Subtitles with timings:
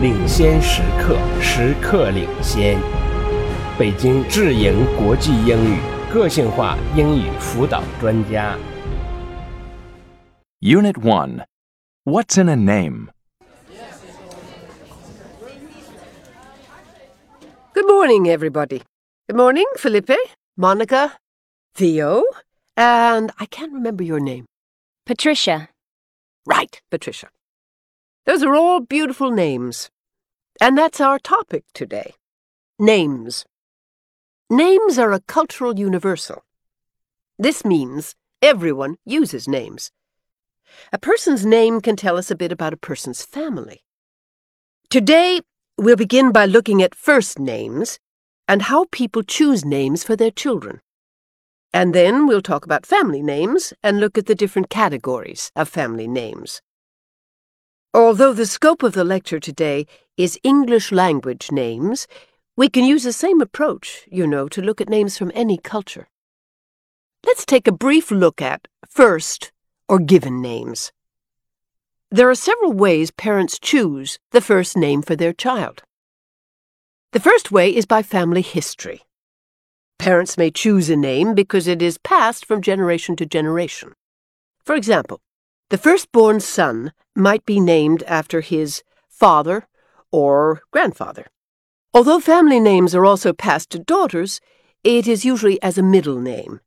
[0.00, 2.78] 领先时刻，时刻领先。
[3.78, 5.78] 北京智盈国际英语
[6.12, 8.56] 个性化英语辅导专家。
[10.60, 11.44] Unit 1
[12.04, 13.10] What's in a name?
[17.74, 18.82] Good morning, everybody.
[19.28, 20.16] Good morning, Felipe,
[20.56, 21.18] Monica,
[21.74, 22.24] Theo,
[22.76, 24.46] and I can't remember your name.
[25.06, 25.68] Patricia.
[26.46, 27.28] Right, Patricia.
[28.28, 29.88] Those are all beautiful names.
[30.60, 32.12] And that's our topic today
[32.78, 33.46] names.
[34.50, 36.44] Names are a cultural universal.
[37.38, 39.92] This means everyone uses names.
[40.92, 43.80] A person's name can tell us a bit about a person's family.
[44.90, 45.40] Today,
[45.78, 47.98] we'll begin by looking at first names
[48.46, 50.82] and how people choose names for their children.
[51.72, 56.06] And then we'll talk about family names and look at the different categories of family
[56.06, 56.60] names.
[57.94, 62.06] Although the scope of the lecture today is English language names,
[62.56, 66.08] we can use the same approach, you know, to look at names from any culture.
[67.24, 69.52] Let's take a brief look at first
[69.88, 70.92] or given names.
[72.10, 75.82] There are several ways parents choose the first name for their child.
[77.12, 79.02] The first way is by family history.
[79.98, 83.94] Parents may choose a name because it is passed from generation to generation.
[84.64, 85.20] For example,
[85.70, 89.66] the firstborn son might be named after his father
[90.10, 91.26] or grandfather.
[91.92, 94.40] Although family names are also passed to daughters,
[94.84, 96.60] it is usually as a middle name.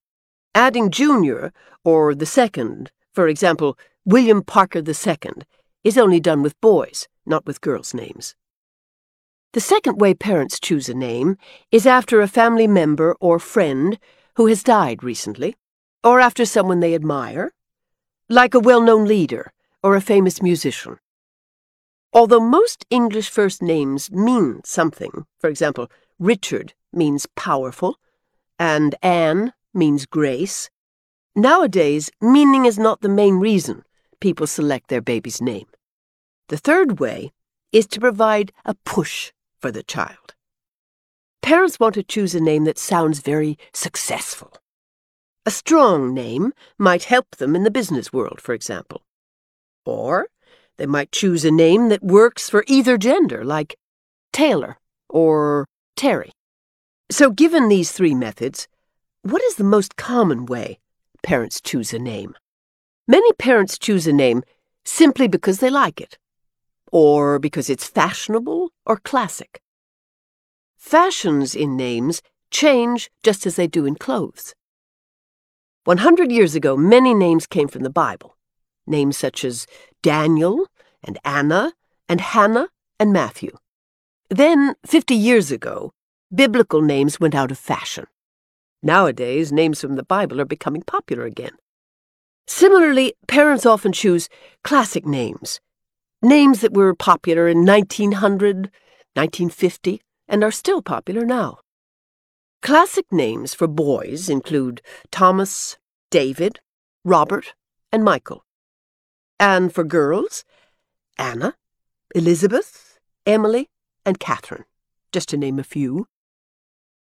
[0.54, 5.44] Adding junior or the second, for example, William Parker II,
[5.84, 8.36] is only done with boys, not with girls' names.
[9.54, 11.38] The second way parents choose a name
[11.72, 13.98] is after a family member or friend
[14.36, 15.56] who has died recently,
[16.04, 17.52] or after someone they admire,
[18.32, 19.52] like a well known leader
[19.84, 20.98] or a famous musician.
[22.14, 27.98] Although most English first names mean something, for example, Richard means powerful,
[28.58, 30.70] and Anne means grace,
[31.36, 33.84] nowadays meaning is not the main reason
[34.20, 35.68] people select their baby's name.
[36.48, 37.32] The third way
[37.72, 40.36] is to provide a push for the child.
[41.42, 44.61] Parents want to choose a name that sounds very successful.
[45.44, 49.02] A strong name might help them in the business world, for example.
[49.86, 50.28] Or
[50.78, 53.76] they might choose a name that works for either gender, like
[54.32, 54.78] Taylor
[55.10, 56.32] or Terry.
[57.10, 58.68] So, given these three methods,
[59.24, 60.80] what is the most common way
[61.24, 62.36] parents choose a name?
[63.08, 64.44] Many parents choose a name
[64.86, 66.20] simply because they like it,
[66.92, 69.60] or because it's fashionable or classic.
[70.78, 72.22] Fashions in names
[72.52, 74.54] change just as they do in clothes.
[75.86, 78.38] 100 years ago, many names came from the Bible.
[78.86, 79.66] Names such as
[80.04, 80.68] Daniel
[81.04, 81.74] and Anna
[82.08, 82.70] and Hannah
[83.00, 83.58] and Matthew.
[84.30, 85.92] Then, 50 years ago,
[86.34, 88.06] biblical names went out of fashion.
[88.84, 91.58] Nowadays, names from the Bible are becoming popular again.
[92.48, 94.30] Similarly, parents often choose
[94.64, 95.60] classic names,
[96.22, 98.72] names that were popular in 1900,
[99.14, 101.60] 1950, and are still popular now.
[102.62, 105.78] Classic names for boys include Thomas,
[106.12, 106.60] David,
[107.04, 107.56] Robert,
[107.92, 108.46] and Michael.
[109.40, 110.46] And for girls,
[111.18, 111.56] Anna,
[112.14, 113.72] Elizabeth, Emily,
[114.06, 114.66] and Catherine,
[115.12, 116.08] just to name a few.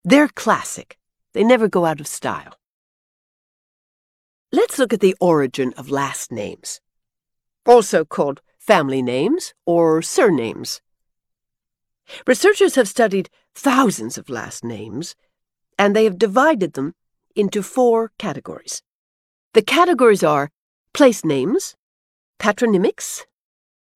[0.03, 0.97] They're classic.
[1.33, 2.57] They never go out of style.
[4.51, 6.81] Let's look at the origin of last names,
[7.67, 10.81] also called family names or surnames.
[12.25, 15.15] Researchers have studied thousands of last names,
[15.81, 16.93] and they have divided them
[17.35, 18.83] into four categories.
[19.55, 20.51] The categories are
[20.93, 21.75] place names,
[22.39, 23.25] patronymics,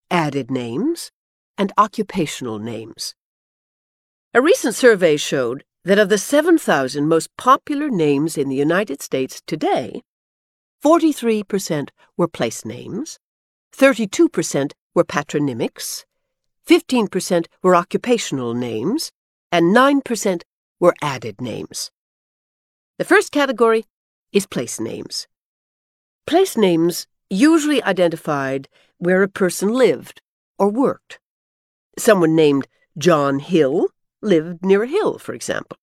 [0.10, 1.12] added names,
[1.60, 3.14] and occupational names.
[4.34, 9.44] A recent survey showed that of the 7,000 most popular names in the United States
[9.46, 10.02] today,
[10.84, 13.20] 43% were place names,
[13.78, 16.04] 32% were patronymics,
[16.68, 19.12] 15% were occupational names,
[19.52, 20.42] and 9%
[20.80, 21.92] were added names.
[22.98, 23.86] The first category
[24.32, 25.28] is place names.
[26.28, 28.68] Place names usually identified
[28.98, 30.22] where a person lived
[30.58, 31.20] or worked.
[31.98, 32.68] Someone named
[32.98, 33.88] John Hill
[34.22, 35.78] lived near a hill, for example.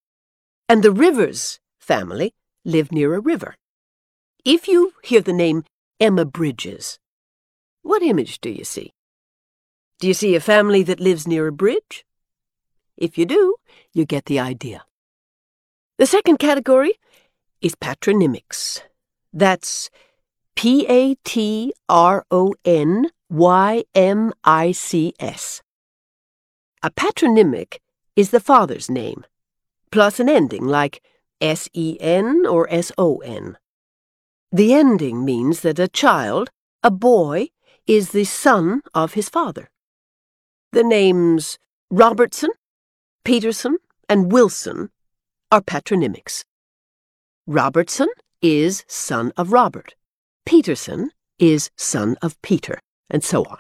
[0.69, 2.35] And the Rivers family
[2.65, 3.57] lived near a river.
[4.45, 5.65] If you hear the name
[6.01, 6.99] Emma Bridges,
[7.83, 8.93] what image do you see?
[10.01, 12.05] Do you see a family that lives near a bridge?
[13.03, 13.57] If you do,
[13.93, 14.85] you get the idea.
[15.99, 16.93] The second category
[17.61, 18.83] is patronymics.
[19.33, 19.91] That's
[20.55, 25.63] P A T R O N Y M I C S.
[26.85, 27.81] A patronymic
[28.15, 29.25] is the father's name,
[29.91, 31.03] plus an ending like
[31.41, 33.59] S-E-N or S-O-N.
[34.53, 36.51] The ending means that a child,
[36.85, 37.49] a boy,
[37.85, 39.71] is the son of his father.
[40.71, 41.59] The names
[41.91, 42.51] Robertson,
[43.25, 43.79] Peterson,
[44.09, 44.91] and Wilson
[45.51, 46.45] are patronymics.
[47.47, 48.09] Robertson
[48.41, 49.95] is son of Robert.
[50.45, 53.59] Peterson is son of Peter, and so on.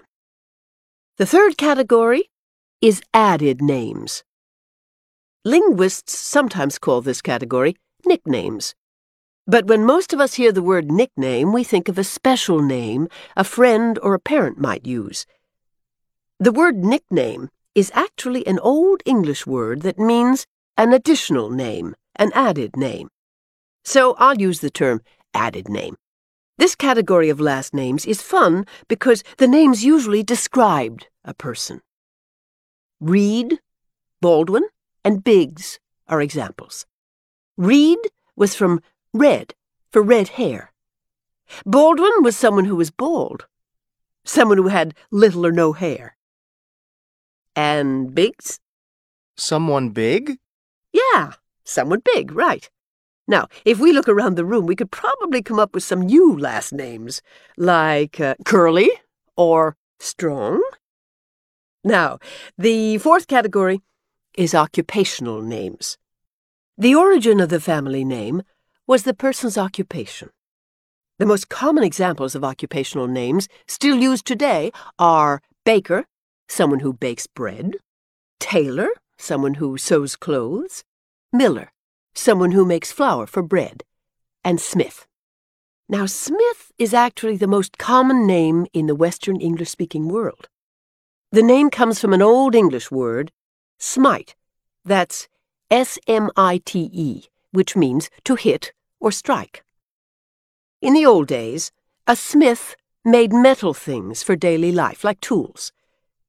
[1.18, 2.30] The third category
[2.80, 4.24] is added names.
[5.44, 8.74] Linguists sometimes call this category nicknames.
[9.46, 13.08] But when most of us hear the word nickname, we think of a special name
[13.36, 15.26] a friend or a parent might use.
[16.40, 20.46] The word nickname is actually an Old English word that means
[20.76, 23.08] an additional name, an added name.
[23.84, 25.00] So I'll use the term
[25.34, 25.96] added name.
[26.58, 31.80] This category of last names is fun because the names usually described a person.
[33.00, 33.60] Reed,
[34.20, 34.68] Baldwin,
[35.04, 36.86] and Biggs are examples.
[37.56, 37.98] Reed
[38.36, 38.80] was from
[39.12, 39.54] red,
[39.90, 40.72] for red hair.
[41.66, 43.46] Baldwin was someone who was bald,
[44.24, 46.16] someone who had little or no hair.
[47.54, 48.60] And Biggs?
[49.36, 50.38] Someone big?
[50.92, 51.32] Yeah,
[51.64, 52.68] someone big, right.
[53.28, 56.36] Now, if we look around the room, we could probably come up with some new
[56.36, 57.22] last names,
[57.56, 58.90] like uh, Curly
[59.36, 60.62] or Strong.
[61.84, 62.18] Now,
[62.58, 63.80] the fourth category
[64.36, 65.98] is occupational names.
[66.76, 68.42] The origin of the family name
[68.86, 70.30] was the person's occupation.
[71.18, 76.06] The most common examples of occupational names still used today are baker,
[76.48, 77.76] someone who bakes bread,
[78.38, 80.84] tailor, someone who sews clothes,
[81.32, 81.72] miller,
[82.14, 83.84] someone who makes flour for bread,
[84.44, 85.06] and smith.
[85.88, 90.48] Now, Smith is actually the most common name in the Western English speaking world.
[91.32, 93.30] The name comes from an Old English word,
[93.78, 94.34] smite.
[94.86, 95.28] That's
[95.70, 99.64] S M I T E, which means to hit or strike.
[100.80, 101.72] In the old days,
[102.06, 102.74] a smith
[103.04, 105.72] made metal things for daily life, like tools.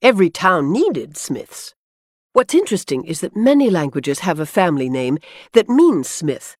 [0.03, 1.73] Every town needed smiths.
[2.33, 5.17] What's interesting is that many languages have a family name
[5.53, 6.57] that means smith.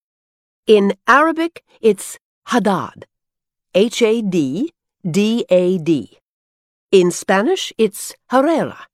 [0.65, 3.05] In Arabic, it's Haddad,
[3.75, 4.71] H A D
[5.03, 6.19] D A D.
[6.89, 8.87] In Spanish, it's Herrera,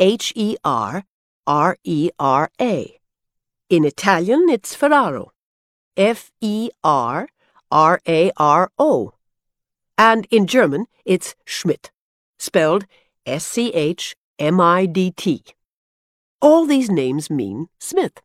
[0.00, 1.04] H E R
[1.46, 2.98] R E R A.
[3.68, 5.32] In Italian, it's Ferraro,
[5.98, 7.28] F E R
[7.70, 9.12] R A R O.
[9.98, 11.90] And in German, it's Schmidt,
[12.38, 12.86] spelled
[13.26, 15.44] S C H M I D T.
[16.40, 18.20] All these names mean Smith.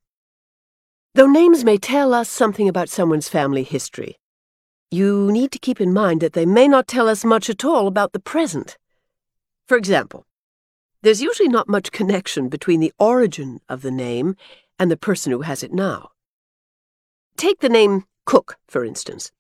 [1.14, 4.18] Though names may tell us something about someone's family history,
[4.90, 7.86] you need to keep in mind that they may not tell us much at all
[7.86, 8.78] about the present.
[9.68, 10.26] For example,
[11.04, 14.36] there's usually not much connection between the origin of the name
[14.80, 16.10] and the person who has it now.
[17.36, 19.32] Take the name Cook, for instance.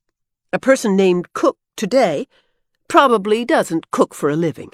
[0.53, 2.27] A person named Cook today
[2.87, 4.71] probably doesn't cook for a living.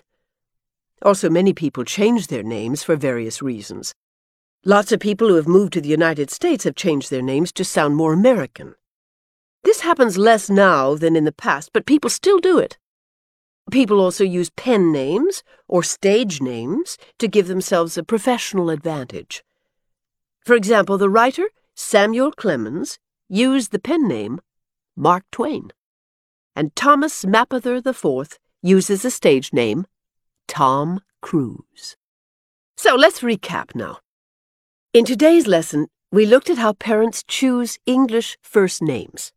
[1.03, 3.93] Also, many people change their names for various reasons.
[4.65, 7.65] Lots of people who have moved to the United States have changed their names to
[7.65, 8.75] sound more American.
[9.63, 12.77] This happens less now than in the past, but people still do it.
[13.71, 19.43] People also use pen names or stage names to give themselves a professional advantage.
[20.45, 24.39] For example, the writer Samuel Clemens used the pen name
[24.95, 25.71] Mark Twain,
[26.55, 29.85] and Thomas Mapother IV uses the stage name
[30.47, 31.95] Tom Cruise.
[32.77, 33.99] So let's recap now.
[34.93, 39.31] In today's lesson, we looked at how parents choose English first names.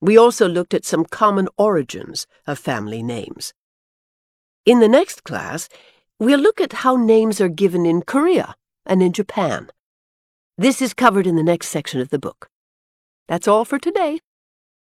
[0.00, 3.54] We also looked at some common origins of family names.
[4.66, 5.68] In the next class,
[6.18, 9.70] we'll look at how names are given in Korea and in Japan.
[10.58, 12.48] This is covered in the next section of the book.
[13.28, 14.18] That's all for today.